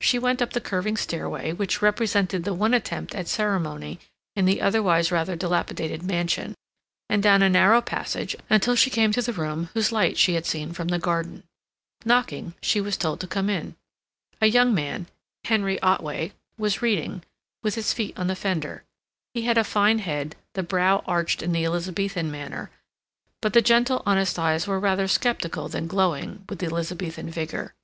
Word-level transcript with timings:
She 0.00 0.18
went 0.18 0.40
up 0.40 0.54
the 0.54 0.60
curving 0.62 0.96
stairway, 0.96 1.52
which 1.52 1.82
represented 1.82 2.44
the 2.44 2.54
one 2.54 2.72
attempt 2.72 3.14
at 3.14 3.28
ceremony 3.28 4.00
in 4.34 4.46
the 4.46 4.62
otherwise 4.62 5.12
rather 5.12 5.36
dilapidated 5.36 6.02
mansion, 6.02 6.54
and 7.10 7.22
down 7.22 7.42
a 7.42 7.50
narrow 7.50 7.82
passage 7.82 8.34
until 8.48 8.74
she 8.74 8.88
came 8.88 9.12
to 9.12 9.20
the 9.20 9.34
room 9.34 9.68
whose 9.74 9.92
light 9.92 10.16
she 10.16 10.32
had 10.32 10.46
seen 10.46 10.72
from 10.72 10.88
the 10.88 10.98
garden. 10.98 11.42
Knocking, 12.06 12.54
she 12.62 12.80
was 12.80 12.96
told 12.96 13.20
to 13.20 13.26
come 13.26 13.50
in. 13.50 13.76
A 14.40 14.46
young 14.46 14.72
man, 14.74 15.08
Henry 15.44 15.78
Otway, 15.82 16.32
was 16.56 16.80
reading, 16.80 17.22
with 17.62 17.74
his 17.74 17.92
feet 17.92 18.18
on 18.18 18.28
the 18.28 18.34
fender. 18.36 18.84
He 19.34 19.42
had 19.42 19.58
a 19.58 19.62
fine 19.62 19.98
head, 19.98 20.36
the 20.54 20.62
brow 20.62 21.04
arched 21.06 21.42
in 21.42 21.52
the 21.52 21.66
Elizabethan 21.66 22.30
manner, 22.30 22.70
but 23.42 23.52
the 23.52 23.60
gentle, 23.60 24.02
honest 24.06 24.38
eyes 24.38 24.66
were 24.66 24.80
rather 24.80 25.06
skeptical 25.06 25.68
than 25.68 25.86
glowing 25.86 26.46
with 26.48 26.60
the 26.60 26.66
Elizabethan 26.68 27.28
vigor. 27.28 27.74